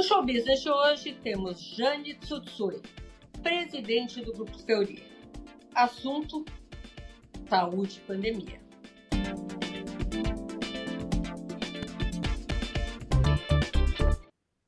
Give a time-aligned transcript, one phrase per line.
[0.00, 2.80] No show business de hoje temos Jane Tsutsui,
[3.42, 5.02] presidente do Grupo Fleury.
[5.74, 6.42] Assunto:
[7.46, 8.62] saúde e pandemia.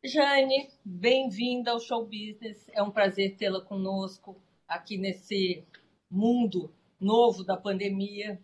[0.04, 2.68] Jane, bem-vinda ao show business.
[2.74, 4.38] É um prazer tê-la conosco
[4.68, 5.64] aqui nesse
[6.10, 6.70] mundo
[7.00, 8.38] novo da pandemia.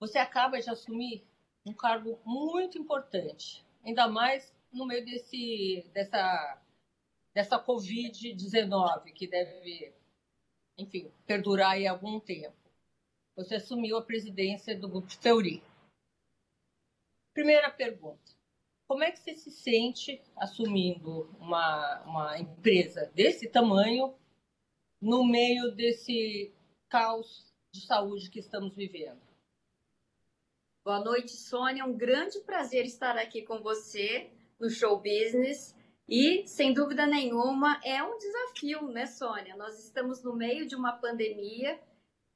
[0.00, 1.24] Você acaba de assumir
[1.64, 6.62] um cargo muito importante, ainda mais no meio desse, dessa,
[7.34, 9.92] dessa Covid-19, que deve,
[10.78, 12.56] enfim, perdurar aí algum tempo.
[13.36, 15.62] Você assumiu a presidência do Grupo Teori.
[17.32, 18.32] Primeira pergunta.
[18.86, 24.14] Como é que você se sente assumindo uma, uma empresa desse tamanho
[25.00, 26.52] no meio desse
[26.88, 29.20] caos de saúde que estamos vivendo?
[30.84, 31.86] Boa noite, Sônia.
[31.86, 34.30] Um grande prazer estar aqui com você
[34.62, 35.76] no show business.
[36.08, 39.56] E, sem dúvida nenhuma, é um desafio, né, Sônia?
[39.56, 41.80] Nós estamos no meio de uma pandemia,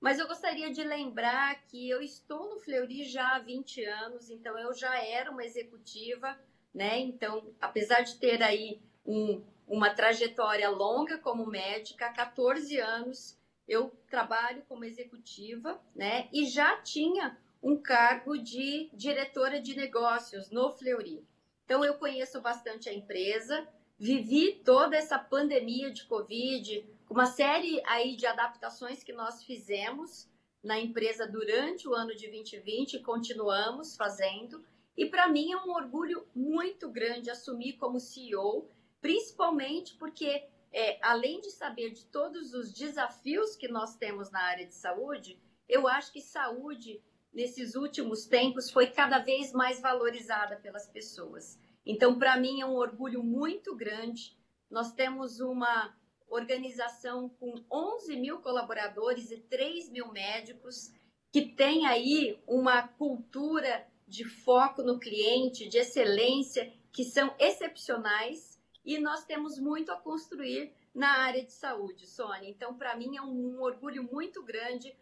[0.00, 4.58] mas eu gostaria de lembrar que eu estou no Fleury já há 20 anos, então
[4.58, 6.36] eu já era uma executiva,
[6.74, 6.98] né?
[6.98, 13.38] Então, apesar de ter aí um, uma trajetória longa como médica, há 14 anos
[13.68, 16.28] eu trabalho como executiva, né?
[16.32, 21.24] E já tinha um cargo de diretora de negócios no Fleury.
[21.66, 23.66] Então, eu conheço bastante a empresa,
[23.98, 30.30] vivi toda essa pandemia de Covid, uma série aí de adaptações que nós fizemos
[30.62, 34.64] na empresa durante o ano de 2020 e continuamos fazendo.
[34.96, 38.68] E para mim é um orgulho muito grande assumir como CEO,
[39.00, 44.66] principalmente porque, é, além de saber de todos os desafios que nós temos na área
[44.66, 45.36] de saúde,
[45.68, 47.02] eu acho que saúde
[47.36, 51.58] nesses últimos tempos foi cada vez mais valorizada pelas pessoas.
[51.84, 54.34] Então, para mim, é um orgulho muito grande.
[54.70, 55.94] Nós temos uma
[56.28, 60.90] organização com 11 mil colaboradores e 3 mil médicos,
[61.30, 68.98] que tem aí uma cultura de foco no cliente, de excelência, que são excepcionais, e
[68.98, 72.48] nós temos muito a construir na área de saúde, Sônia.
[72.48, 74.96] Então, para mim, é um, orgulho muito grande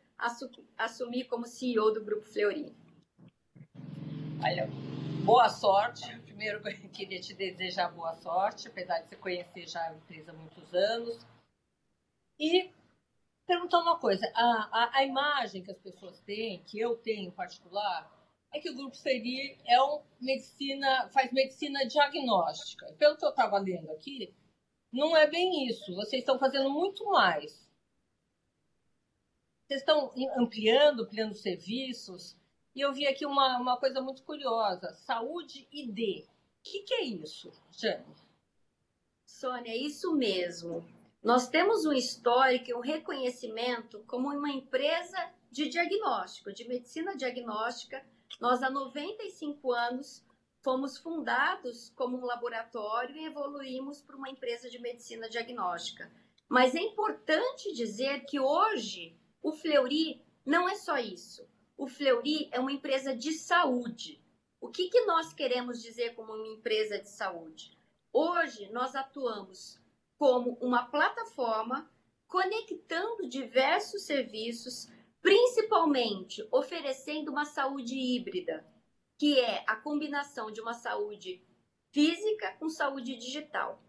[0.77, 2.75] assumir como CEO do Grupo Fleury.
[4.43, 4.69] Olha,
[5.25, 6.19] boa sorte.
[6.21, 6.61] Primeiro,
[6.93, 11.27] queria te desejar boa sorte, apesar de você conhecer já a empresa há muitos anos.
[12.39, 12.71] E
[13.47, 17.31] perguntar uma coisa: a, a, a, imagem que as pessoas têm, que eu tenho em
[17.31, 18.11] particular,
[18.53, 22.93] é que o Grupo Seri é um medicina, faz medicina diagnóstica.
[22.99, 24.35] Pelo que eu estava lendo aqui,
[24.93, 25.95] não é bem isso.
[25.95, 27.64] Vocês estão fazendo muito mais
[29.67, 32.37] vocês estão ampliando, ampliando serviços.
[32.75, 36.25] E eu vi aqui uma, uma coisa muito curiosa: saúde ID.
[36.25, 36.29] O
[36.63, 38.05] que, que é isso, Jane?
[39.25, 40.87] Sônia, é isso mesmo.
[41.23, 45.17] Nós temos um histórico e um reconhecimento como uma empresa
[45.51, 48.05] de diagnóstico, de medicina diagnóstica.
[48.41, 50.23] Nós, há 95 anos,
[50.63, 56.11] fomos fundados como um laboratório e evoluímos para uma empresa de medicina diagnóstica.
[56.49, 61.47] Mas é importante dizer que hoje o Fleury não é só isso.
[61.77, 64.19] O Fleury é uma empresa de saúde.
[64.59, 67.77] O que, que nós queremos dizer como uma empresa de saúde?
[68.10, 69.78] Hoje, nós atuamos
[70.16, 71.93] como uma plataforma
[72.27, 74.88] conectando diversos serviços,
[75.21, 78.66] principalmente oferecendo uma saúde híbrida,
[79.19, 81.44] que é a combinação de uma saúde
[81.93, 83.82] física com saúde digital.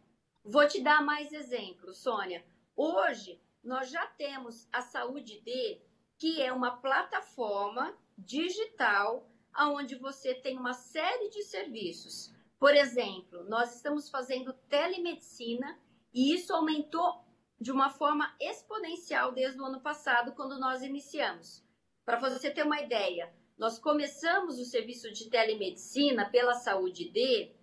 [0.44, 2.46] Vou te dar mais exemplos, Sônia.
[2.76, 5.82] Hoje, nós já temos a Saúde D,
[6.18, 9.28] que é uma plataforma digital
[9.58, 12.34] onde você tem uma série de serviços.
[12.60, 15.80] Por exemplo, nós estamos fazendo telemedicina
[16.14, 17.26] e isso aumentou
[17.60, 21.64] de uma forma exponencial desde o ano passado, quando nós iniciamos.
[22.06, 27.56] Para você ter uma ideia, nós começamos o serviço de telemedicina pela Saúde D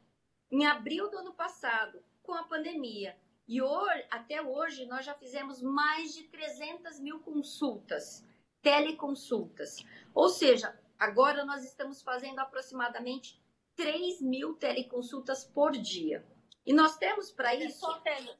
[0.50, 3.16] em abril do ano passado, com a pandemia.
[3.46, 8.24] E hoje, até hoje nós já fizemos mais de 300 mil consultas,
[8.60, 9.84] teleconsultas.
[10.14, 13.40] Ou seja, agora nós estamos fazendo aproximadamente
[13.76, 16.24] 3 mil teleconsultas por dia.
[16.64, 18.00] E nós temos para é isso.
[18.00, 18.32] Tele...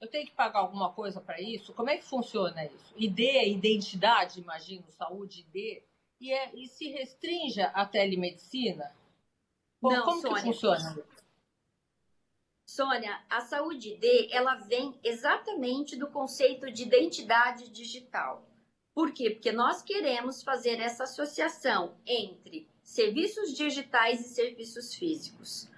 [0.00, 1.72] Eu tenho que pagar alguma coisa para isso?
[1.72, 2.94] Como é que funciona isso?
[2.96, 5.82] ID é identidade, imagino, saúde ID,
[6.20, 8.94] e, é, e se restringe à telemedicina?
[9.82, 11.02] Não, como Sônia, que funciona?
[12.76, 18.46] Sônia, a saúde D, ela vem exatamente do conceito de identidade digital.
[18.94, 19.30] Por quê?
[19.30, 25.70] Porque nós queremos fazer essa associação entre serviços digitais e serviços físicos.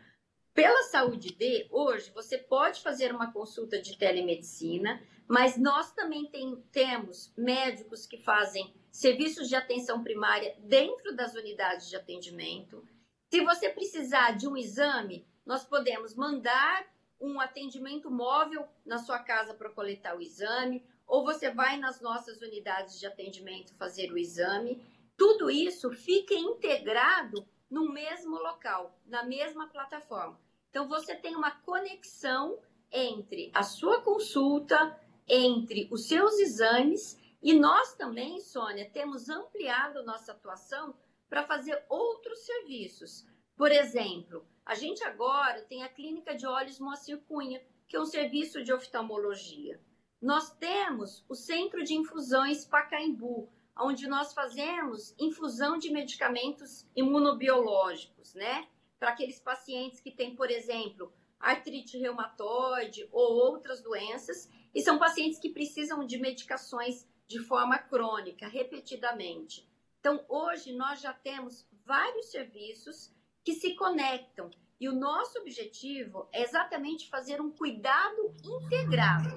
[0.52, 6.56] Pela Saúde D, hoje você pode fazer uma consulta de telemedicina, mas nós também tem,
[6.72, 12.84] temos médicos que fazem serviços de atenção primária dentro das unidades de atendimento.
[13.32, 16.86] Se você precisar de um exame, nós podemos mandar
[17.18, 22.42] um atendimento móvel na sua casa para coletar o exame, ou você vai nas nossas
[22.42, 24.78] unidades de atendimento fazer o exame.
[25.16, 30.38] Tudo isso fica integrado no mesmo local, na mesma plataforma.
[30.68, 32.58] Então, você tem uma conexão
[32.92, 40.32] entre a sua consulta, entre os seus exames, e nós também, Sônia, temos ampliado nossa
[40.32, 40.94] atuação
[41.26, 43.26] para fazer outros serviços.
[43.58, 48.06] Por exemplo, a gente agora tem a Clínica de Olhos Moacir Cunha, que é um
[48.06, 49.80] serviço de oftalmologia.
[50.22, 58.68] Nós temos o Centro de Infusões Pacaembu, onde nós fazemos infusão de medicamentos imunobiológicos, né?
[58.96, 65.40] para aqueles pacientes que têm, por exemplo, artrite reumatoide ou outras doenças, e são pacientes
[65.40, 69.68] que precisam de medicações de forma crônica, repetidamente.
[69.98, 73.17] Então, hoje nós já temos vários serviços
[73.48, 79.30] que se conectam e o nosso objetivo é exatamente fazer um cuidado integrado,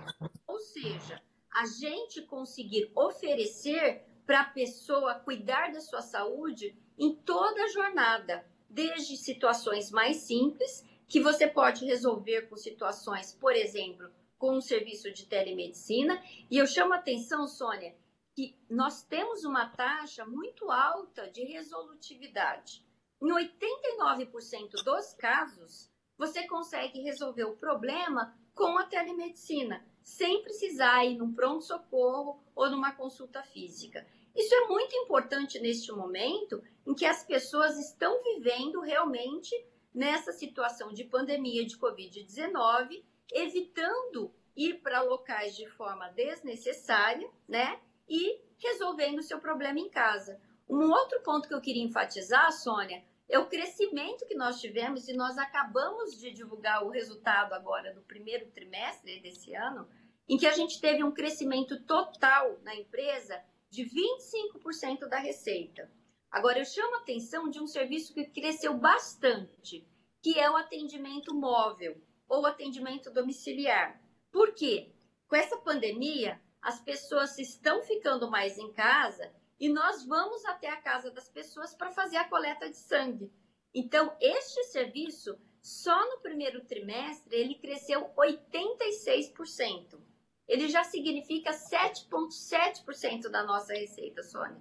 [0.45, 7.63] ou seja, a gente conseguir oferecer para a pessoa cuidar da sua saúde em toda
[7.63, 14.57] a jornada, desde situações mais simples, que você pode resolver com situações, por exemplo, com
[14.57, 16.21] um serviço de telemedicina.
[16.49, 17.95] E eu chamo a atenção, Sônia,
[18.35, 22.90] que nós temos uma taxa muito alta de resolutividade.
[23.21, 31.17] Em 89% dos casos, você consegue resolver o problema com a telemedicina, sem precisar ir
[31.17, 34.05] num pronto-socorro ou numa consulta física.
[34.35, 39.53] Isso é muito importante neste momento em que as pessoas estão vivendo realmente
[39.93, 47.79] nessa situação de pandemia de Covid-19, evitando ir para locais de forma desnecessária, né?
[48.09, 50.39] E resolvendo o seu problema em casa.
[50.67, 55.13] Um outro ponto que eu queria enfatizar, Sônia, é o crescimento que nós tivemos e
[55.13, 59.87] nós acabamos de divulgar o resultado agora do primeiro trimestre desse ano,
[60.27, 65.89] em que a gente teve um crescimento total na empresa de 25% da receita.
[66.29, 69.87] Agora, eu chamo a atenção de um serviço que cresceu bastante,
[70.21, 74.01] que é o atendimento móvel ou atendimento domiciliar.
[74.29, 74.91] Por quê?
[75.29, 80.81] Com essa pandemia, as pessoas estão ficando mais em casa e nós vamos até a
[80.81, 83.31] casa das pessoas para fazer a coleta de sangue.
[83.73, 90.11] Então, este serviço, só no primeiro trimestre, ele cresceu 86%
[90.51, 94.59] ele já significa 7,7% da nossa receita, Sônia.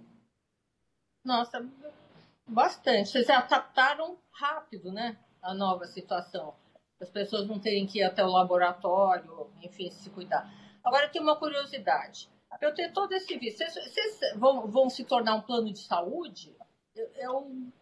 [1.24, 1.68] Nossa,
[2.46, 3.10] bastante.
[3.10, 5.18] Vocês adaptaram rápido, né?
[5.42, 6.54] A nova situação.
[7.00, 10.48] As pessoas não terem que ir até o laboratório, enfim, se cuidar.
[10.84, 12.30] Agora, tem uma curiosidade.
[12.60, 13.66] Eu tenho todo esse vício.
[13.70, 16.56] Vocês, vão, vão se tornar um plano de saúde?
[16.94, 17.72] Eu, eu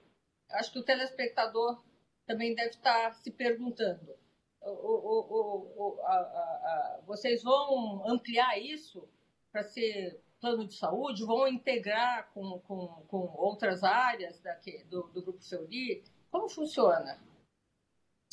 [0.51, 1.83] acho que o telespectador
[2.27, 4.19] também deve estar se perguntando
[4.63, 9.09] o, o, o, a, a, vocês vão ampliar isso
[9.51, 11.25] para ser plano de saúde?
[11.25, 16.05] Vão integrar com, com, com outras áreas daqui, do, do Grupo Seuri?
[16.31, 17.19] Como funciona?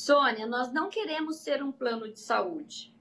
[0.00, 2.94] Sônia, nós não queremos ser um plano de saúde.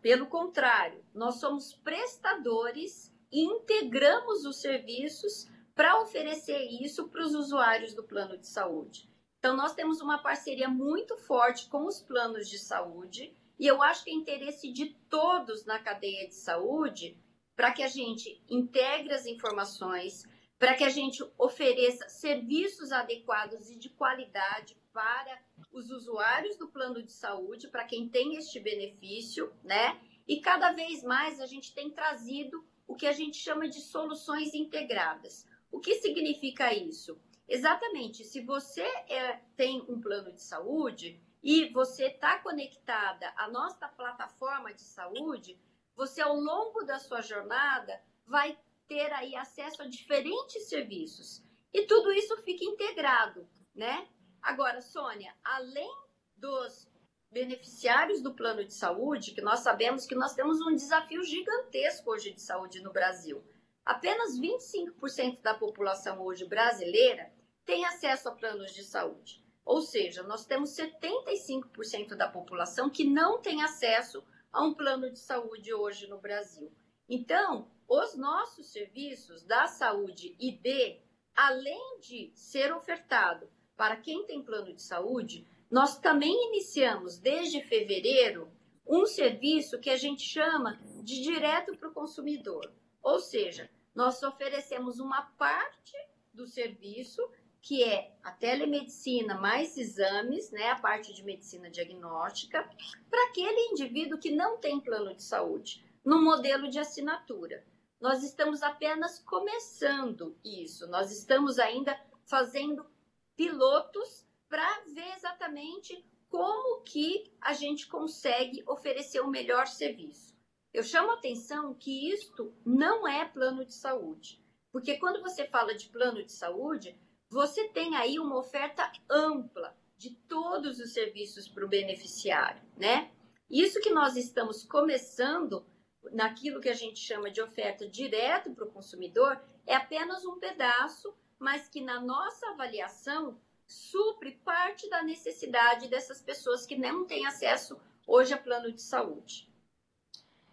[0.00, 7.94] Pelo contrário, nós somos prestadores e integramos os serviços para oferecer isso para os usuários
[7.94, 9.10] do plano de saúde.
[9.38, 14.04] Então, nós temos uma parceria muito forte com os planos de saúde e eu acho
[14.04, 17.18] que é interesse de todos na cadeia de saúde
[17.56, 20.24] para que a gente integre as informações,
[20.58, 27.02] para que a gente ofereça serviços adequados e de qualidade para os usuários do plano
[27.02, 30.00] de saúde, para quem tem este benefício, né?
[30.26, 34.54] E cada vez mais a gente tem trazido o que a gente chama de soluções
[34.54, 35.46] integradas.
[35.70, 37.20] O que significa isso?
[37.48, 38.24] Exatamente.
[38.24, 44.72] Se você é, tem um plano de saúde e você está conectada à nossa plataforma
[44.72, 45.58] de saúde,
[45.96, 51.42] você ao longo da sua jornada vai ter aí acesso a diferentes serviços.
[51.72, 54.08] E tudo isso fica integrado, né?
[54.42, 55.94] Agora, Sônia, além
[56.36, 56.90] dos
[57.30, 62.32] beneficiários do plano de saúde, que nós sabemos que nós temos um desafio gigantesco hoje
[62.32, 63.42] de saúde no Brasil.
[63.86, 67.32] Apenas 25% da população hoje brasileira
[67.64, 69.40] tem acesso a planos de saúde.
[69.64, 75.20] Ou seja, nós temos 75% da população que não tem acesso a um plano de
[75.20, 76.70] saúde hoje no Brasil.
[77.08, 81.00] Então, os nossos serviços da saúde ID,
[81.34, 83.48] além de ser ofertado
[83.82, 88.48] para quem tem plano de saúde, nós também iniciamos desde fevereiro
[88.86, 92.72] um serviço que a gente chama de direto para o consumidor.
[93.02, 95.96] Ou seja, nós oferecemos uma parte
[96.32, 97.28] do serviço
[97.60, 102.62] que é a telemedicina mais exames, né, a parte de medicina diagnóstica,
[103.10, 107.64] para aquele indivíduo que não tem plano de saúde, no modelo de assinatura.
[108.00, 112.91] Nós estamos apenas começando isso, nós estamos ainda fazendo
[113.36, 120.34] pilotos para ver exatamente como que a gente consegue oferecer o melhor serviço.
[120.72, 125.74] Eu chamo a atenção que isto não é plano de saúde, porque quando você fala
[125.74, 126.98] de plano de saúde,
[127.28, 133.12] você tem aí uma oferta ampla de todos os serviços para o beneficiário, né?
[133.50, 135.66] Isso que nós estamos começando
[136.12, 141.14] naquilo que a gente chama de oferta direto para o consumidor é apenas um pedaço,
[141.42, 147.80] mas que na nossa avaliação supre parte da necessidade dessas pessoas que não têm acesso
[148.06, 149.50] hoje a plano de saúde.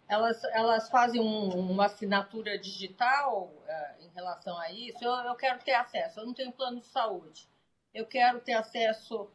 [0.08, 4.98] Elas, elas fazem um, uma assinatura digital uh, em relação a isso?
[5.04, 7.48] Eu, eu quero ter acesso, eu não tenho plano de saúde.
[7.94, 9.30] Eu quero ter acesso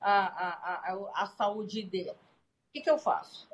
[0.00, 2.08] à, à, à, saúde ID.
[2.08, 2.16] O
[2.72, 3.48] que, que eu faço?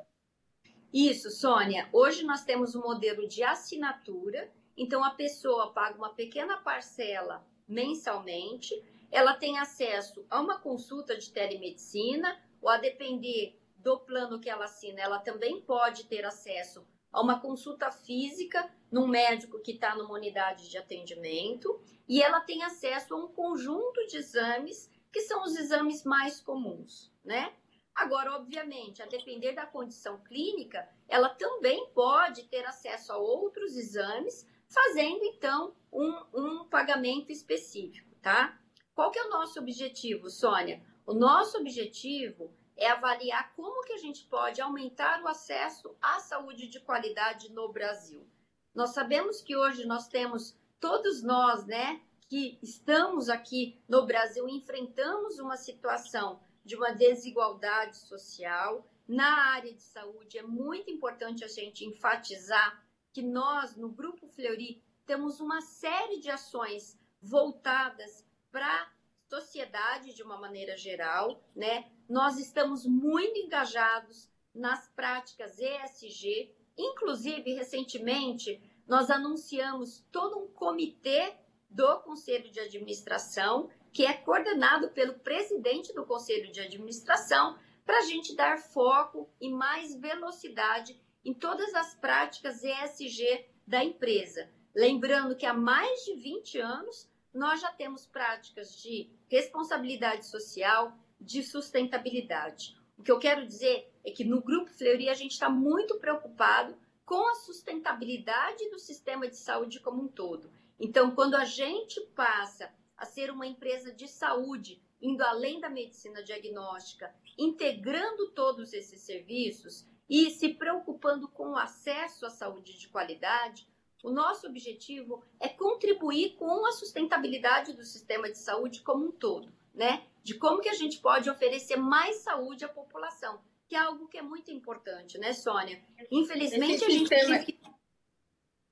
[0.91, 1.87] Isso, Sônia.
[1.93, 8.73] Hoje nós temos um modelo de assinatura, então a pessoa paga uma pequena parcela mensalmente,
[9.11, 14.65] ela tem acesso a uma consulta de telemedicina, ou a depender do plano que ela
[14.65, 20.13] assina, ela também pode ter acesso a uma consulta física num médico que está numa
[20.13, 25.55] unidade de atendimento e ela tem acesso a um conjunto de exames que são os
[25.55, 27.53] exames mais comuns, né?
[27.93, 34.45] Agora, obviamente, a depender da condição clínica, ela também pode ter acesso a outros exames,
[34.67, 38.59] fazendo então um, um pagamento específico, tá?
[38.93, 40.81] Qual que é o nosso objetivo, Sônia?
[41.05, 46.67] O nosso objetivo é avaliar como que a gente pode aumentar o acesso à saúde
[46.67, 48.27] de qualidade no Brasil.
[48.73, 55.39] Nós sabemos que hoje nós temos todos nós, né, que estamos aqui no Brasil enfrentamos
[55.39, 60.37] uma situação de uma desigualdade social na área de saúde.
[60.37, 62.83] É muito importante a gente enfatizar
[63.15, 68.91] que nós no grupo Fleury temos uma série de ações voltadas para
[69.29, 71.89] sociedade de uma maneira geral, né?
[72.09, 81.35] Nós estamos muito engajados nas práticas ESG, inclusive recentemente nós anunciamos todo um comitê
[81.69, 88.05] do Conselho de Administração, que é coordenado pelo presidente do Conselho de Administração, para a
[88.05, 94.47] gente dar foco e mais velocidade em todas as práticas ESG da empresa.
[94.75, 101.41] Lembrando que há mais de 20 anos nós já temos práticas de responsabilidade social, de
[101.43, 102.77] sustentabilidade.
[102.97, 106.77] O que eu quero dizer é que no Grupo Fleury a gente está muito preocupado
[107.05, 110.49] com a sustentabilidade do sistema de saúde como um todo.
[110.79, 116.23] Então, quando a gente passa a ser uma empresa de saúde, indo além da medicina
[116.23, 123.67] diagnóstica, integrando todos esses serviços e se preocupando com o acesso à saúde de qualidade,
[124.03, 129.51] o nosso objetivo é contribuir com a sustentabilidade do sistema de saúde como um todo,
[129.73, 130.05] né?
[130.23, 134.17] De como que a gente pode oferecer mais saúde à população, que é algo que
[134.17, 135.83] é muito importante, né, Sônia?
[136.11, 137.59] Infelizmente esse a gente sistema, que...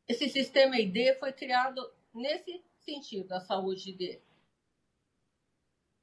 [0.07, 1.81] esse sistema ID foi criado
[2.13, 4.21] nesse sentido, a saúde ID.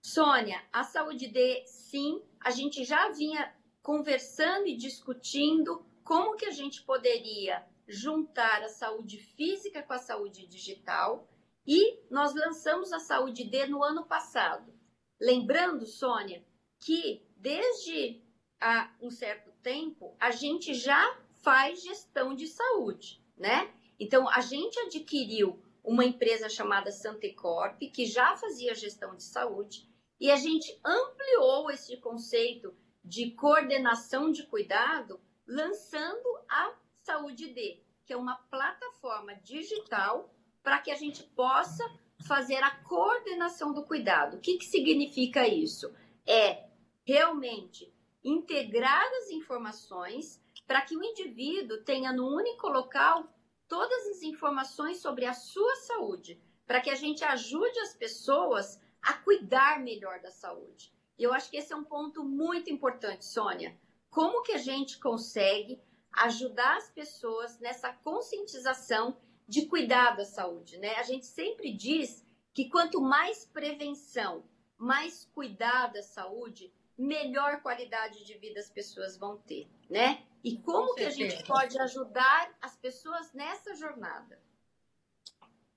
[0.03, 6.51] Sônia, a saúde D, sim, a gente já vinha conversando e discutindo como que a
[6.51, 11.29] gente poderia juntar a saúde física com a saúde digital
[11.67, 14.73] e nós lançamos a Saúde D no ano passado.
[15.21, 16.45] Lembrando, Sônia,
[16.81, 18.23] que desde
[18.61, 23.73] há um certo tempo a gente já faz gestão de saúde, né?
[23.99, 30.31] Então a gente adquiriu uma empresa chamada Santecorp que já fazia gestão de saúde e
[30.31, 38.17] a gente ampliou esse conceito de coordenação de cuidado lançando a Saúde D, que é
[38.17, 41.85] uma plataforma digital para que a gente possa
[42.27, 44.37] fazer a coordenação do cuidado.
[44.37, 45.93] O que, que significa isso?
[46.27, 46.69] É
[47.05, 47.93] realmente
[48.23, 53.27] integrar as informações para que o indivíduo tenha no único local
[53.67, 59.15] todas as informações sobre a sua saúde, para que a gente ajude as pessoas a
[59.15, 60.93] cuidar melhor da saúde.
[61.21, 63.79] E eu acho que esse é um ponto muito importante, Sônia.
[64.09, 65.79] Como que a gente consegue
[66.11, 69.15] ajudar as pessoas nessa conscientização
[69.47, 70.95] de cuidar da saúde, né?
[70.95, 72.25] A gente sempre diz
[72.55, 74.43] que quanto mais prevenção,
[74.79, 80.25] mais cuidar da saúde, melhor qualidade de vida as pessoas vão ter, né?
[80.43, 84.41] E como que a gente pode ajudar as pessoas nessa jornada?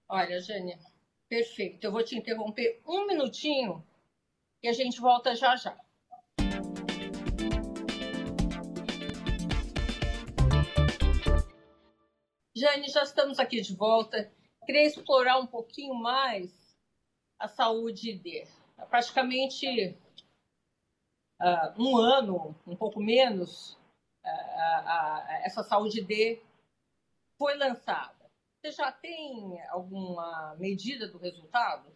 [0.07, 0.79] Olha, Jânia,
[1.27, 1.83] perfeito.
[1.83, 3.85] Eu vou te interromper um minutinho
[4.63, 5.77] e a gente volta já já.
[12.55, 14.31] Jane, já estamos aqui de volta.
[14.65, 16.77] Queria explorar um pouquinho mais
[17.37, 18.47] a saúde D.
[18.89, 19.97] Praticamente
[21.41, 23.73] uh, um ano, um pouco menos,
[24.23, 26.41] uh, essa saúde D
[27.37, 28.31] foi lançada.
[28.61, 31.91] Você já tem alguma medida do resultado?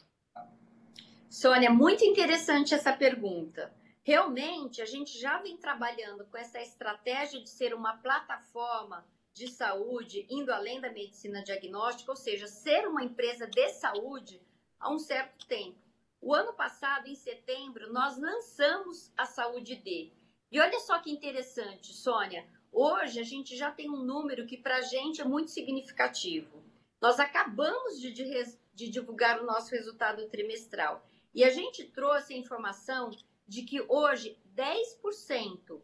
[1.40, 3.72] Sônia, muito interessante essa pergunta.
[4.02, 10.26] Realmente, a gente já vem trabalhando com essa estratégia de ser uma plataforma de saúde,
[10.32, 14.42] indo além da medicina diagnóstica, ou seja, ser uma empresa de saúde
[14.80, 15.78] há um certo tempo.
[16.20, 20.12] O ano passado, em setembro, nós lançamos a Saúde D.
[20.52, 22.48] E olha só que interessante, Sônia.
[22.72, 26.64] Hoje a gente já tem um número que para a gente é muito significativo.
[27.00, 32.38] Nós acabamos de, de, de divulgar o nosso resultado trimestral e a gente trouxe a
[32.38, 33.12] informação
[33.48, 35.80] de que hoje 10%,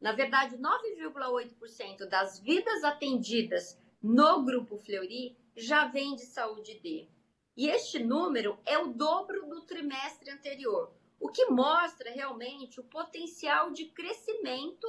[0.00, 7.08] na verdade 9,8% das vidas atendidas no grupo Fleury já vem de saúde D.
[7.56, 13.70] E este número é o dobro do trimestre anterior, o que mostra realmente o potencial
[13.70, 14.88] de crescimento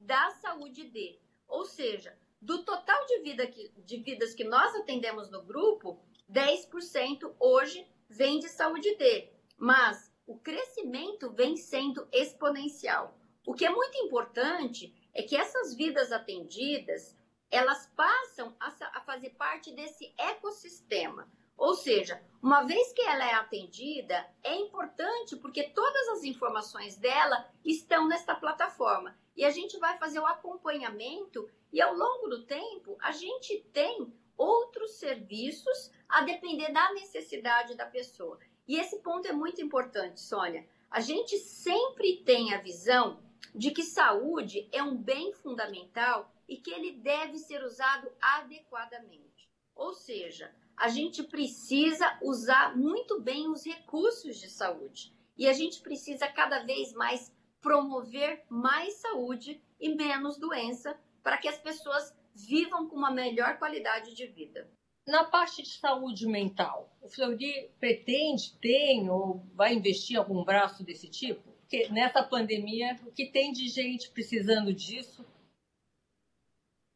[0.00, 1.20] da saúde D.
[1.46, 6.00] Ou seja, do total de, vida que, de vidas que nós atendemos no grupo,
[6.32, 9.36] 10% hoje vem de saúde D.
[9.58, 13.18] Mas o crescimento vem sendo exponencial.
[13.44, 17.16] O que é muito importante é que essas vidas atendidas,
[17.50, 21.28] elas passam a, fazer parte desse ecossistema.
[21.56, 27.50] Ou seja, uma vez que ela é atendida, é importante porque todas as informações dela
[27.64, 29.18] estão nesta plataforma.
[29.36, 34.12] E a gente vai fazer o acompanhamento e ao longo do tempo a gente tem
[34.36, 38.38] outros serviços a depender da necessidade da pessoa.
[38.68, 40.68] E esse ponto é muito importante, Sônia.
[40.90, 43.18] A gente sempre tem a visão
[43.54, 49.50] de que saúde é um bem fundamental e que ele deve ser usado adequadamente.
[49.74, 55.16] Ou seja, a gente precisa usar muito bem os recursos de saúde.
[55.36, 61.48] E a gente precisa cada vez mais promover mais saúde e menos doença para que
[61.48, 64.70] as pessoas vivam com uma melhor qualidade de vida.
[65.08, 71.08] Na parte de saúde mental, o Fleury pretende, tem ou vai investir algum braço desse
[71.08, 71.50] tipo?
[71.60, 75.24] Porque nessa pandemia, o que tem de gente precisando disso?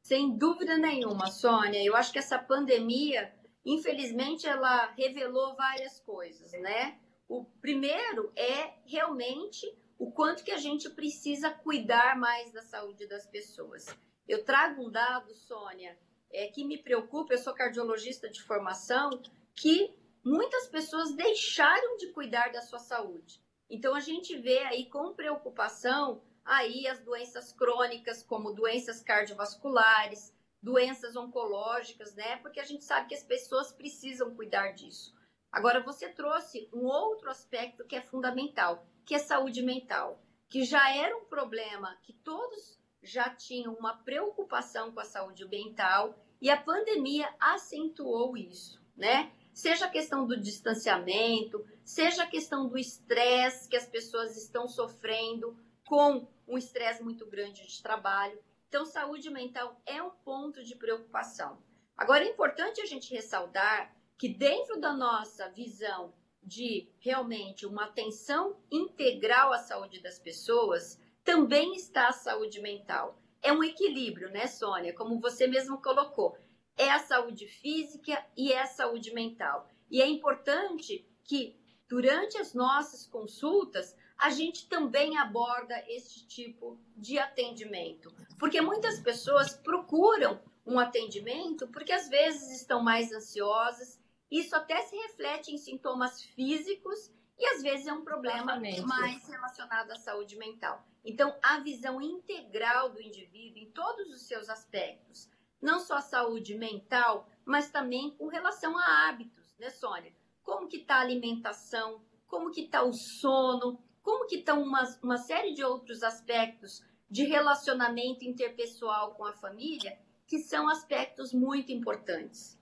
[0.02, 1.82] Sem dúvida nenhuma, Sônia.
[1.82, 3.32] Eu acho que essa pandemia
[3.64, 7.00] infelizmente ela revelou várias coisas, né?
[7.26, 9.66] O primeiro é realmente
[9.98, 13.86] o quanto que a gente precisa cuidar mais da saúde das pessoas.
[14.28, 15.96] Eu trago um dado, Sônia,
[16.32, 19.10] é, que me preocupa, eu sou cardiologista de formação,
[19.54, 23.40] que muitas pessoas deixaram de cuidar da sua saúde.
[23.68, 31.16] Então a gente vê aí com preocupação aí as doenças crônicas, como doenças cardiovasculares, doenças
[31.16, 32.36] oncológicas, né?
[32.38, 35.14] Porque a gente sabe que as pessoas precisam cuidar disso.
[35.50, 40.94] Agora, você trouxe um outro aspecto que é fundamental, que é saúde mental, que já
[40.94, 46.56] era um problema que todos já tinham uma preocupação com a saúde mental e a
[46.56, 49.32] pandemia acentuou isso, né?
[49.52, 55.56] Seja a questão do distanciamento, seja a questão do estresse que as pessoas estão sofrendo
[55.84, 58.38] com um estresse muito grande de trabalho.
[58.68, 61.58] Então, saúde mental é um ponto de preocupação.
[61.96, 68.56] Agora, é importante a gente ressaltar que, dentro da nossa visão de realmente uma atenção
[68.70, 73.18] integral à saúde das pessoas, também está a saúde mental.
[73.42, 74.94] É um equilíbrio, né, Sônia?
[74.94, 76.36] Como você mesmo colocou.
[76.76, 79.68] É a saúde física e é a saúde mental.
[79.90, 81.56] E é importante que,
[81.88, 88.14] durante as nossas consultas, a gente também aborda esse tipo de atendimento.
[88.38, 94.00] Porque muitas pessoas procuram um atendimento porque às vezes estão mais ansiosas.
[94.30, 98.82] Isso até se reflete em sintomas físicos e às vezes é um problema Exatamente.
[98.82, 100.86] mais relacionado à saúde mental.
[101.04, 105.28] Então, a visão integral do indivíduo em todos os seus aspectos,
[105.60, 110.12] não só a saúde mental, mas também com relação a hábitos, né, Sônia?
[110.42, 115.16] Como que está a alimentação, como que está o sono, como que estão uma, uma
[115.16, 122.58] série de outros aspectos de relacionamento interpessoal com a família, que são aspectos muito importantes.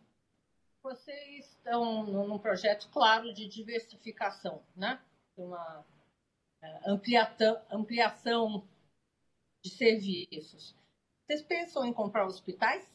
[0.82, 5.00] Vocês estão num projeto claro de diversificação, né?
[5.36, 5.86] Uma,
[6.86, 8.68] ampliação, ampliação
[9.62, 10.74] de serviços.
[11.26, 12.88] Vocês pensam em comprar hospitais?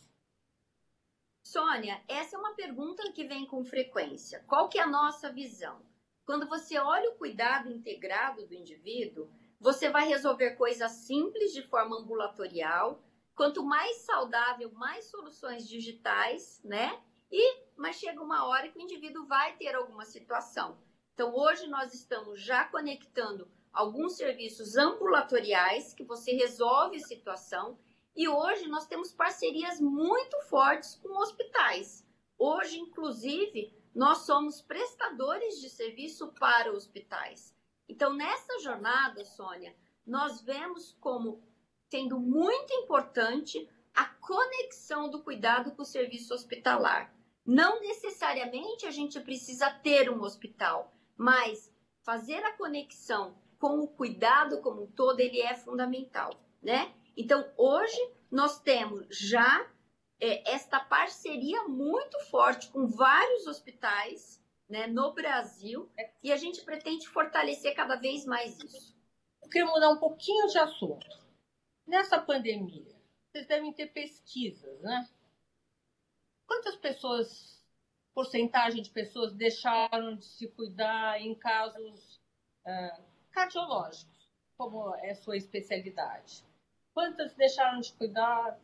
[1.43, 4.43] Sônia, essa é uma pergunta que vem com frequência.
[4.47, 5.79] Qual que é a nossa visão?
[6.25, 11.97] Quando você olha o cuidado integrado do indivíduo, você vai resolver coisas simples de forma
[11.97, 13.01] ambulatorial.
[13.35, 16.99] Quanto mais saudável, mais soluções digitais, né?
[17.31, 20.77] E mas chega uma hora que o indivíduo vai ter alguma situação.
[21.13, 27.77] Então, hoje nós estamos já conectando alguns serviços ambulatoriais que você resolve a situação
[28.15, 32.07] e hoje nós temos parcerias muito fortes com hospitais.
[32.37, 37.53] Hoje, inclusive, nós somos prestadores de serviço para hospitais.
[37.87, 39.75] Então, nessa jornada, Sônia,
[40.07, 41.43] nós vemos como
[41.89, 47.13] sendo muito importante a conexão do cuidado com o serviço hospitalar.
[47.45, 54.61] Não necessariamente a gente precisa ter um hospital, mas fazer a conexão com o cuidado
[54.61, 56.93] como um todo, ele é fundamental, né?
[57.15, 57.97] Então, hoje
[58.29, 59.69] nós temos já
[60.19, 65.89] é, esta parceria muito forte com vários hospitais né, no Brasil
[66.23, 68.95] e a gente pretende fortalecer cada vez mais isso.
[69.41, 71.07] Eu queria mudar um pouquinho de assunto.
[71.85, 72.95] Nessa pandemia,
[73.31, 75.07] vocês devem ter pesquisas, né?
[76.47, 77.63] Quantas pessoas,
[78.13, 82.19] porcentagem de pessoas deixaram de se cuidar em casos
[82.65, 83.03] uh,
[83.35, 86.43] cardiológicos, como é sua especialidade?
[86.93, 88.57] Quantas deixaram de cuidar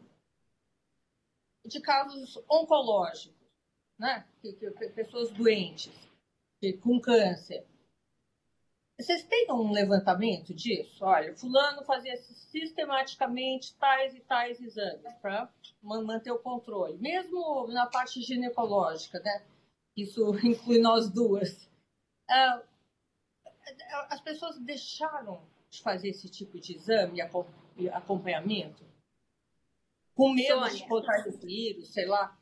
[1.66, 3.36] de casos oncológicos,
[4.00, 4.26] né?
[4.96, 5.92] pessoas doentes,
[6.82, 7.68] com câncer?
[8.98, 11.04] Vocês têm um levantamento disso?
[11.04, 18.22] Olha, fulano fazia sistematicamente tais e tais exames para manter o controle, mesmo na parte
[18.22, 19.44] ginecológica, né?
[19.98, 21.68] Isso inclui nós duas.
[22.30, 22.62] Ah,
[24.10, 27.22] as pessoas deixaram de fazer esse tipo de exame
[27.78, 28.86] e acompanhamento?
[30.14, 32.38] Com medo Sônia, de botar o vírus, sei lá?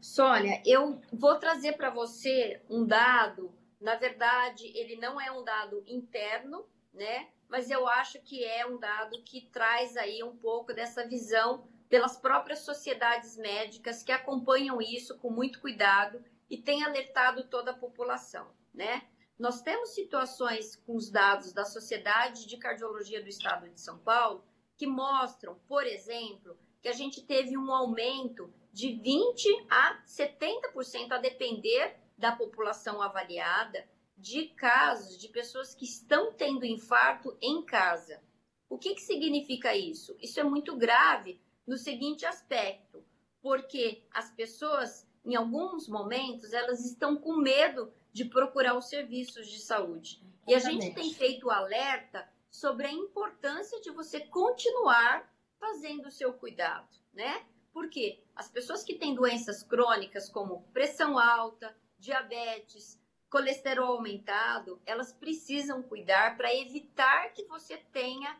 [0.00, 3.52] Sônia, eu vou trazer para você um dado.
[3.80, 7.28] Na verdade, ele não é um dado interno, né?
[7.48, 12.16] Mas eu acho que é um dado que traz aí um pouco dessa visão pelas
[12.16, 18.50] próprias sociedades médicas que acompanham isso com muito cuidado e têm alertado toda a população,
[18.74, 19.02] né?
[19.38, 24.42] Nós temos situações com os dados da Sociedade de Cardiologia do Estado de São Paulo
[24.78, 31.18] que mostram, por exemplo, que a gente teve um aumento de 20 a 70% a
[31.18, 38.22] depender da população avaliada de casos de pessoas que estão tendo infarto em casa.
[38.68, 40.16] O que, que significa isso?
[40.20, 43.04] Isso é muito grave no seguinte aspecto,
[43.42, 49.60] porque as pessoas, em alguns momentos, elas estão com medo de procurar os serviços de
[49.60, 50.22] saúde.
[50.48, 56.32] E a gente tem feito alerta sobre a importância de você continuar fazendo o seu
[56.32, 57.44] cuidado, né?
[57.74, 62.98] Porque as pessoas que têm doenças crônicas como pressão alta, diabetes,
[63.28, 68.34] colesterol aumentado, elas precisam cuidar para evitar que você tenha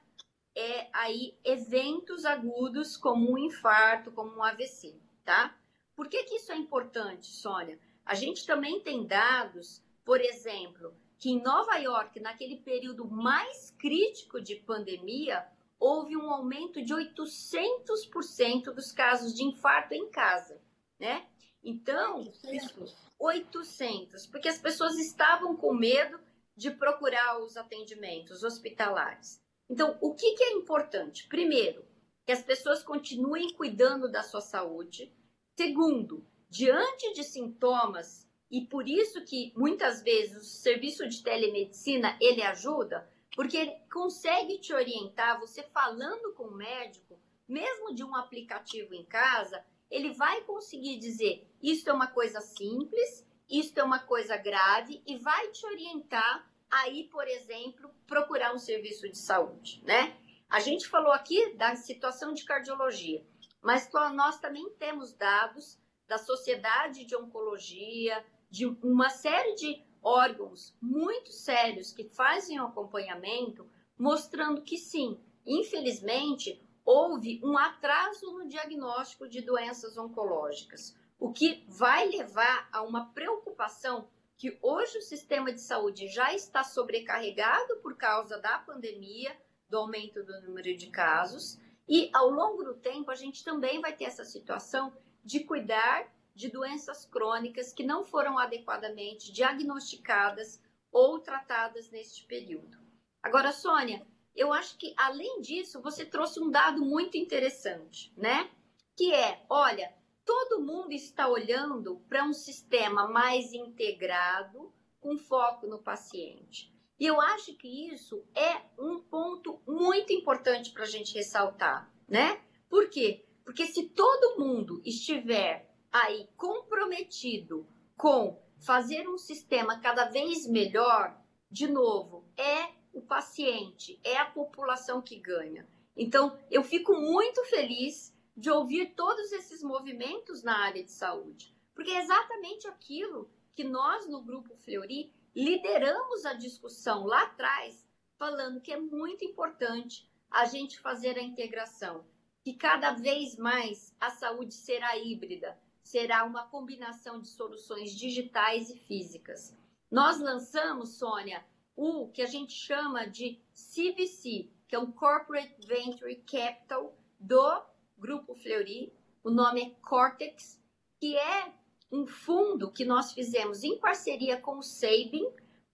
[0.56, 5.54] é, aí eventos agudos como um infarto, como um AVC, tá?
[5.94, 7.78] Por que, que isso é importante, Sônia?
[8.07, 14.40] A gente também tem dados, por exemplo, que em Nova York, naquele período mais crítico
[14.40, 15.45] de pandemia,
[15.79, 20.62] houve um aumento de 800% dos casos de infarto em casa,
[21.01, 21.27] né?
[21.64, 22.97] Então, 800.
[23.19, 26.21] 800, porque as pessoas estavam com medo
[26.57, 29.42] de procurar os atendimentos hospitalares.
[29.69, 31.27] Então, o que, que é importante?
[31.27, 31.85] Primeiro,
[32.25, 35.12] que as pessoas continuem cuidando da sua saúde.
[35.59, 42.42] Segundo, diante de sintomas, e por isso que muitas vezes o serviço de telemedicina ele
[42.42, 48.94] ajuda, porque ele consegue te orientar, você falando com o médico, mesmo de um aplicativo
[48.94, 54.37] em casa, ele vai conseguir dizer: isso é uma coisa simples, isso é uma coisa
[54.37, 60.16] grave, e vai te orientar aí, por exemplo, procurar um serviço de saúde, né?
[60.48, 63.24] A gente falou aqui da situação de cardiologia,
[63.61, 71.33] mas nós também temos dados da Sociedade de Oncologia, de uma série de órgãos muito
[71.33, 79.40] sérios que fazem o acompanhamento, mostrando que sim, infelizmente, houve um atraso no diagnóstico de
[79.40, 86.09] doenças oncológicas, o que vai levar a uma preocupação que hoje o sistema de saúde
[86.09, 89.37] já está sobrecarregado por causa da pandemia,
[89.69, 93.97] do aumento do número de casos, e ao longo do tempo a gente também vai
[93.97, 94.92] ter essa situação
[95.26, 100.62] de cuidar de doenças crônicas que não foram adequadamente diagnosticadas
[100.92, 102.78] ou tratadas neste período.
[103.20, 108.48] Agora, Sônia, eu acho que além disso, você trouxe um dado muito interessante, né?
[108.94, 109.92] Que é, olha,
[110.24, 116.72] todo mundo está olhando para um sistema mais integrado, com foco no paciente.
[117.00, 122.40] E eu acho que isso é um ponto muito importante para a gente ressaltar, né?
[122.68, 123.25] Por quê?
[123.46, 127.64] Porque se todo mundo estiver aí comprometido
[127.96, 131.16] com fazer um sistema cada vez melhor,
[131.48, 135.64] de novo, é o paciente, é a população que ganha.
[135.96, 141.92] Então, eu fico muito feliz de ouvir todos esses movimentos na área de saúde, porque
[141.92, 147.87] é exatamente aquilo que nós no Grupo Fleury lideramos a discussão lá atrás,
[148.18, 152.04] falando que é muito importante a gente fazer a integração,
[152.46, 158.78] que cada vez mais a saúde será híbrida, será uma combinação de soluções digitais e
[158.78, 159.52] físicas.
[159.90, 166.14] Nós lançamos, Sônia, o que a gente chama de CVC, que é um Corporate Venture
[166.24, 167.64] Capital do
[167.98, 168.92] Grupo Fleury.
[169.24, 170.62] O nome é Cortex,
[171.00, 171.52] que é
[171.90, 175.28] um fundo que nós fizemos em parceria com o Sabin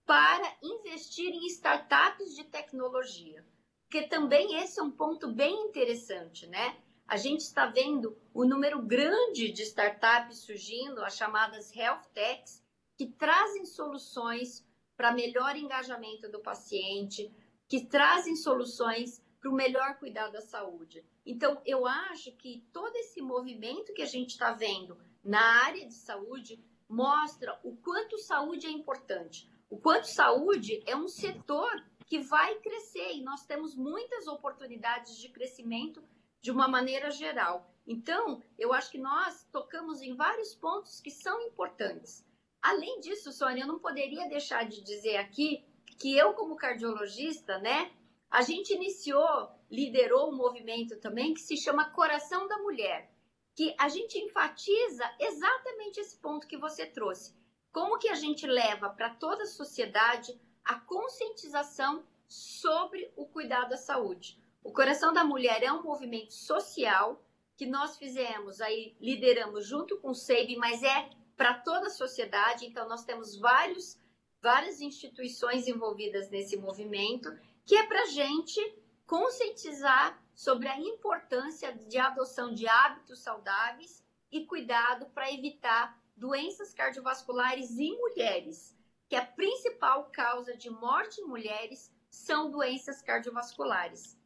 [0.07, 3.45] para investir em startups de tecnologia.
[3.93, 6.79] Porque também esse é um ponto bem interessante, né?
[7.07, 12.59] A gente está vendo o número grande de startups surgindo, as chamadas health techs,
[12.97, 17.31] que trazem soluções para melhor engajamento do paciente,
[17.69, 21.05] que trazem soluções para o melhor cuidado da saúde.
[21.23, 25.93] Então, eu acho que todo esse movimento que a gente está vendo na área de
[25.93, 32.55] saúde mostra o quanto saúde é importante, o quanto saúde é um setor que vai
[32.55, 36.03] crescer e nós temos muitas oportunidades de crescimento
[36.41, 37.69] de uma maneira geral.
[37.85, 42.25] Então, eu acho que nós tocamos em vários pontos que são importantes.
[42.61, 45.65] Além disso, Sônia, eu não poderia deixar de dizer aqui
[45.99, 47.91] que eu, como cardiologista, né,
[48.29, 53.13] a gente iniciou, liderou um movimento também que se chama Coração da Mulher
[53.55, 57.35] que a gente enfatiza exatamente esse ponto que você trouxe.
[57.71, 63.77] Como que a gente leva para toda a sociedade a conscientização sobre o cuidado da
[63.77, 64.41] saúde?
[64.63, 67.21] O Coração da Mulher é um movimento social
[67.55, 72.65] que nós fizemos, aí lideramos junto com o SEIB, mas é para toda a sociedade,
[72.65, 73.97] então nós temos vários,
[74.41, 77.29] várias instituições envolvidas nesse movimento,
[77.65, 78.59] que é para a gente
[79.05, 87.77] conscientizar sobre a importância de adoção de hábitos saudáveis e cuidado para evitar doenças cardiovasculares
[87.77, 88.75] em mulheres,
[89.13, 94.17] que a principal causa de morte em mulheres são doenças cardiovasculares.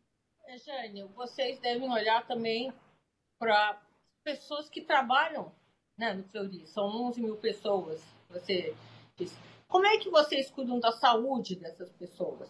[0.45, 2.71] É, vocês devem olhar também
[3.38, 3.82] para
[4.23, 5.54] pessoas que trabalham
[5.97, 8.73] né, no Fleury, são 11 mil pessoas, você
[9.17, 9.36] disse.
[9.67, 12.50] Como é que vocês cuidam da saúde dessas pessoas?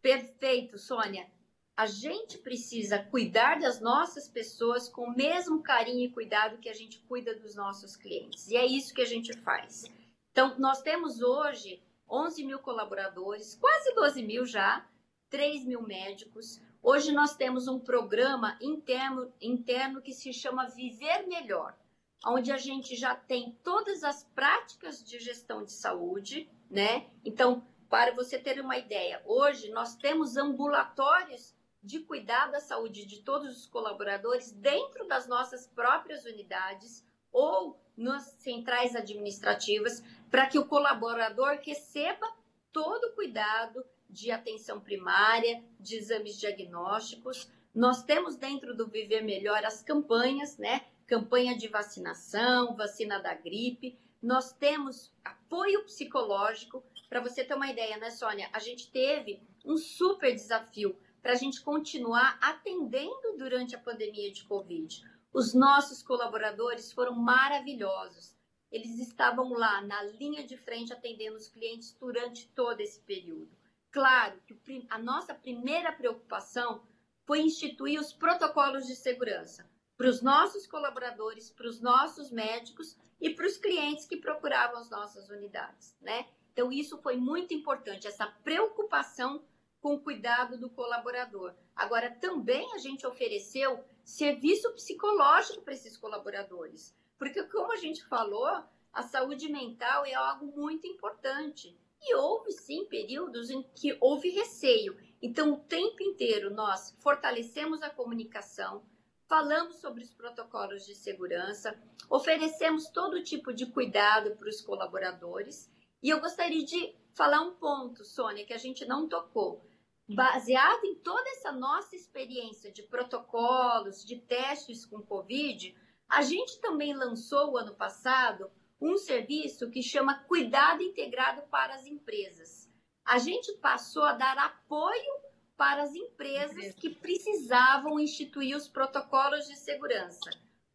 [0.00, 1.28] Perfeito, Sônia
[1.76, 6.72] a gente precisa cuidar das nossas pessoas com o mesmo carinho e cuidado que a
[6.72, 8.48] gente cuida dos nossos clientes.
[8.48, 9.90] E é isso que a gente faz.
[10.34, 14.84] Então, nós temos hoje 11 mil colaboradores, quase 12 mil já,
[15.30, 16.60] 3 mil médicos.
[16.82, 21.78] Hoje nós temos um programa interno, interno que se chama Viver Melhor,
[22.26, 27.06] onde a gente já tem todas as práticas de gestão de saúde, né?
[27.24, 33.22] Então, para você ter uma ideia, hoje nós temos ambulatórios de cuidar da saúde de
[33.22, 40.02] todos os colaboradores dentro das nossas próprias unidades ou nas centrais administrativas,
[40.34, 42.26] para que o colaborador receba
[42.72, 47.48] todo o cuidado de atenção primária, de exames diagnósticos.
[47.72, 50.84] Nós temos dentro do Viver Melhor as campanhas, né?
[51.06, 53.96] Campanha de vacinação, vacina da gripe.
[54.20, 56.82] Nós temos apoio psicológico.
[57.08, 58.50] Para você ter uma ideia, né, Sônia?
[58.52, 64.42] A gente teve um super desafio para a gente continuar atendendo durante a pandemia de
[64.42, 65.00] Covid.
[65.32, 68.33] Os nossos colaboradores foram maravilhosos.
[68.74, 73.56] Eles estavam lá na linha de frente atendendo os clientes durante todo esse período.
[73.92, 76.82] Claro que a nossa primeira preocupação
[77.24, 79.64] foi instituir os protocolos de segurança
[79.96, 84.90] para os nossos colaboradores, para os nossos médicos e para os clientes que procuravam as
[84.90, 86.26] nossas unidades, né?
[86.52, 89.44] Então isso foi muito importante, essa preocupação
[89.80, 91.54] com o cuidado do colaborador.
[91.76, 96.92] Agora, também a gente ofereceu serviço psicológico para esses colaboradores,
[97.24, 98.46] porque, como a gente falou,
[98.92, 101.74] a saúde mental é algo muito importante.
[102.02, 104.94] E houve sim períodos em que houve receio.
[105.22, 108.84] Então, o tempo inteiro nós fortalecemos a comunicação,
[109.26, 111.74] falamos sobre os protocolos de segurança,
[112.10, 118.04] oferecemos todo tipo de cuidado para os colaboradores E eu gostaria de falar um ponto,
[118.04, 119.64] Sônia, que a gente não tocou.
[120.06, 125.74] Baseado em toda essa nossa experiência de protocolos, de testes com Covid,
[126.08, 132.70] a gente também lançou ano passado um serviço que chama Cuidado Integrado para as Empresas.
[133.04, 135.24] A gente passou a dar apoio
[135.56, 140.30] para as empresas que precisavam instituir os protocolos de segurança.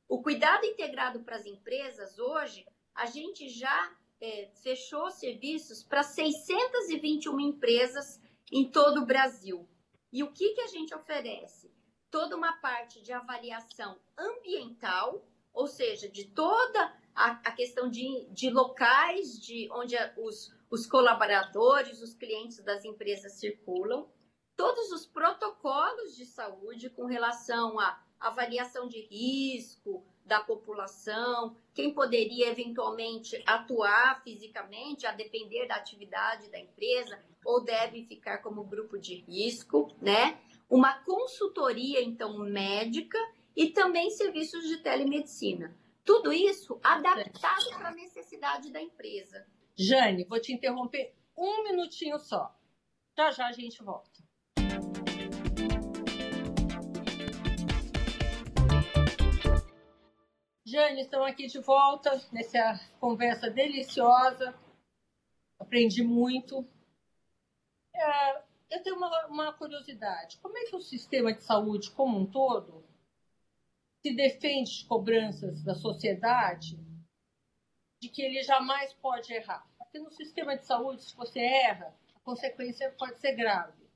[0.07, 2.65] O cuidado integrado para as empresas, hoje,
[2.95, 8.19] a gente já é, fechou serviços para 621 empresas
[8.51, 9.67] em todo o Brasil.
[10.11, 11.71] E o que, que a gente oferece?
[12.11, 18.49] Toda uma parte de avaliação ambiental, ou seja, de toda a, a questão de, de
[18.49, 24.07] locais de onde a, os, os colaboradores, os clientes das empresas circulam,
[24.55, 32.49] todos os protocolos de saúde com relação à avaliação de risco, da população, quem poderia
[32.49, 39.15] eventualmente atuar fisicamente, a depender da atividade da empresa, ou deve ficar como grupo de
[39.15, 40.39] risco, né?
[40.69, 43.17] Uma consultoria, então, médica
[43.55, 45.75] e também serviços de telemedicina.
[46.05, 49.47] Tudo isso adaptado para a necessidade da empresa.
[49.75, 52.55] Jane, vou te interromper um minutinho só.
[53.17, 54.21] Já já a gente volta.
[60.65, 64.53] Jane, estamos aqui de volta nessa conversa deliciosa.
[65.57, 66.63] Aprendi muito.
[67.95, 70.37] É, eu tenho uma, uma, curiosidade.
[70.37, 72.83] Como é que o sistema de saúde como um todo
[74.01, 76.79] se defende de cobranças da sociedade
[78.01, 79.67] de que ele jamais pode errar?
[79.77, 83.89] Porque no sistema de saúde, se você erra, a consequência pode ser grave.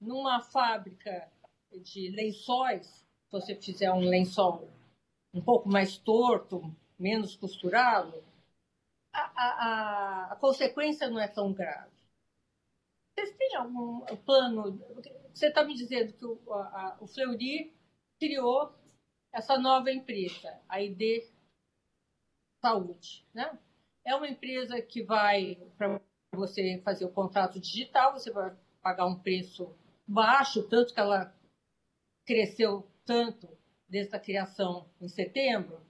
[0.00, 1.30] Numa fábrica
[1.72, 4.68] de lençóis, se você fizer um lençol
[5.32, 8.22] um pouco mais torto, menos costurado,
[9.12, 11.93] a, a, a consequência não é tão grave.
[13.14, 14.78] Vocês têm algum plano?
[15.32, 17.72] Você está me dizendo que o, a, o Fleury
[18.18, 18.74] criou
[19.32, 21.24] essa nova empresa, a ID
[22.60, 23.58] Saúde, né?
[24.04, 26.00] É uma empresa que vai, para
[26.32, 31.34] você fazer o contrato digital, você vai pagar um preço baixo, tanto que ela
[32.26, 33.48] cresceu tanto
[33.88, 35.80] desde a criação em setembro.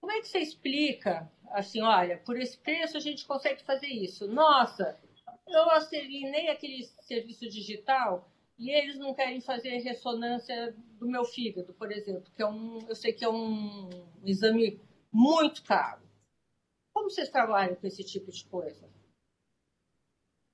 [0.00, 4.26] Como é que você explica assim, olha, por esse preço a gente consegue fazer isso?
[4.26, 4.98] Nossa,
[5.48, 11.92] eu assinei aquele serviço digital e eles não querem fazer ressonância do meu fígado, por
[11.92, 13.88] exemplo, que é um, eu sei que é um
[14.24, 14.80] exame
[15.12, 16.02] muito caro.
[16.92, 18.88] Como vocês trabalham com esse tipo de coisa?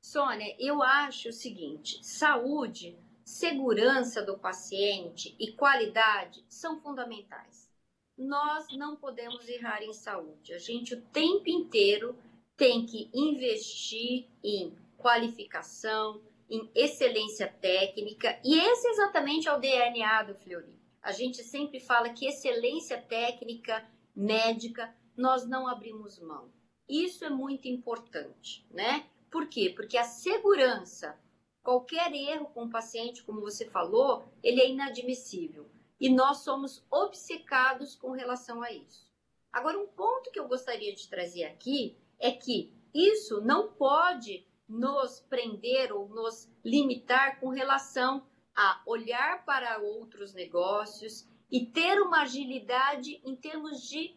[0.03, 7.73] Sônia, eu acho o seguinte: saúde segurança do paciente e qualidade são fundamentais.
[8.17, 10.53] Nós não podemos errar em saúde.
[10.53, 12.17] A gente o tempo inteiro
[12.57, 14.73] tem que investir em
[15.05, 20.75] qualificação, em excelência técnica, e esse exatamente é o DNA do Fleury.
[21.03, 23.87] A gente sempre fala que excelência técnica,
[24.17, 26.51] médica, nós não abrimos mão.
[26.89, 29.07] Isso é muito importante, né?
[29.31, 29.73] Por quê?
[29.77, 31.19] Porque a segurança
[31.65, 35.67] Qualquer erro com o paciente, como você falou, ele é inadmissível.
[35.99, 39.11] E nós somos obcecados com relação a isso.
[39.51, 45.21] Agora, um ponto que eu gostaria de trazer aqui é que isso não pode nos
[45.21, 53.21] prender ou nos limitar com relação a olhar para outros negócios e ter uma agilidade
[53.25, 54.17] em termos de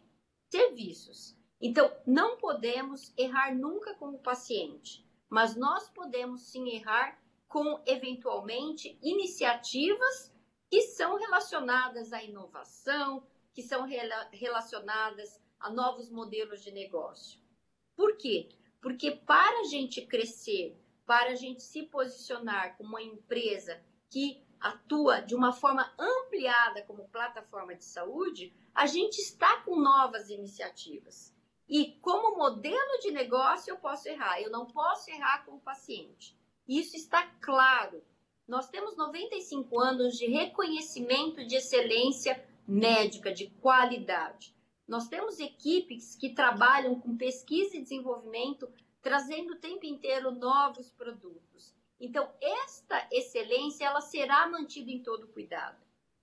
[0.50, 1.36] serviços.
[1.60, 8.98] Então, não podemos errar nunca com o paciente, mas nós podemos sim errar com eventualmente
[9.02, 10.32] iniciativas
[10.70, 17.40] que são relacionadas à inovação, que são rela relacionadas a novos modelos de negócio.
[17.96, 18.48] Por quê?
[18.80, 25.20] Porque para a gente crescer, para a gente se posicionar como uma empresa que atua
[25.20, 31.34] de uma forma ampliada como plataforma de saúde, a gente está com novas iniciativas.
[31.68, 36.36] E como modelo de negócio eu posso errar, eu não posso errar com o paciente.
[36.66, 38.02] Isso está claro.
[38.46, 44.54] Nós temos 95 anos de reconhecimento de excelência médica, de qualidade.
[44.88, 48.72] Nós temos equipes que trabalham com pesquisa e desenvolvimento,
[49.02, 51.74] trazendo o tempo inteiro novos produtos.
[52.00, 55.76] Então, esta excelência ela será mantida em todo cuidado.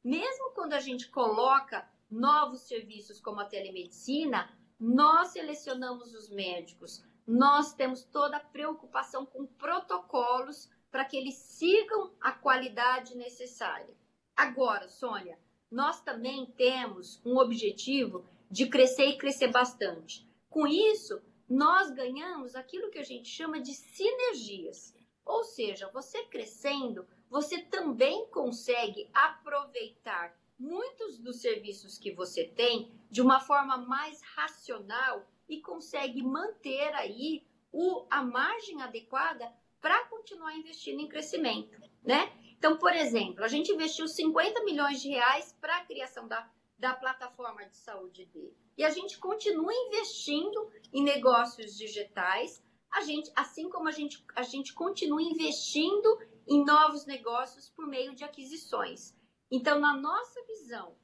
[0.03, 7.73] Mesmo quando a gente coloca novos serviços como a telemedicina, nós selecionamos os médicos, nós
[7.73, 13.93] temos toda a preocupação com protocolos para que eles sigam a qualidade necessária.
[14.35, 15.37] Agora, Sônia,
[15.69, 20.27] nós também temos um objetivo de crescer e crescer bastante.
[20.49, 24.93] Com isso, nós ganhamos aquilo que a gente chama de sinergias.
[25.25, 33.21] Ou seja, você crescendo, você também consegue aproveitar muitos dos serviços que você tem de
[33.21, 41.01] uma forma mais racional e consegue manter aí o, a margem adequada para continuar investindo
[41.01, 42.31] em crescimento, né?
[42.57, 46.49] Então, por exemplo, a gente investiu 50 milhões de reais para a criação da,
[46.85, 48.55] da plataforma de saúde dele.
[48.77, 54.43] E a gente continua investindo em negócios digitais, a gente, assim como a gente, a
[54.43, 59.17] gente continua investindo em novos negócios por meio de aquisições.
[59.49, 60.95] Então, na nossa visão,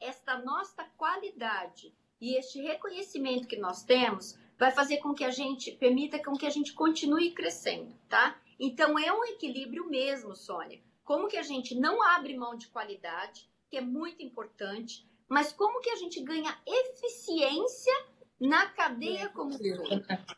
[0.00, 5.70] esta nossa qualidade e este reconhecimento que nós temos vai fazer com que a gente
[5.72, 8.40] permita com que a gente continue crescendo, tá?
[8.58, 10.82] Então é um equilíbrio mesmo, Sônia.
[11.04, 15.80] Como que a gente não abre mão de qualidade, que é muito importante, mas como
[15.80, 17.92] que a gente ganha eficiência
[18.40, 20.06] na cadeia como um todo?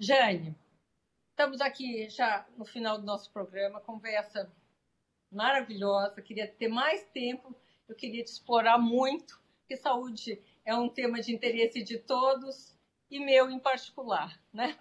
[0.00, 0.56] Jane,
[1.30, 4.50] estamos aqui já no final do nosso programa, conversa
[5.30, 7.54] maravilhosa, queria ter mais tempo,
[7.88, 12.74] eu queria te explorar muito, porque saúde é um tema de interesse de todos
[13.10, 14.78] e meu em particular, né?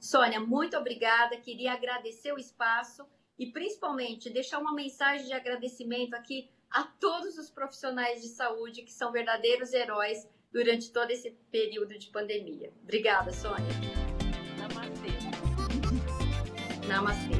[0.00, 3.06] Sônia, muito obrigada, queria agradecer o espaço
[3.38, 8.92] e principalmente deixar uma mensagem de agradecimento aqui a todos os profissionais de saúde que
[8.92, 12.72] são verdadeiros heróis durante todo esse período de pandemia.
[12.82, 13.72] Obrigada, Sônia.
[14.58, 15.10] Namastê.
[16.86, 17.39] Namastê.